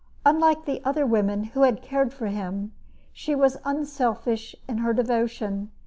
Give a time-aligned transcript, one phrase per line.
[0.25, 2.71] Unlike the other women who had cared for him,
[3.13, 5.69] she was unselfish in her devotion.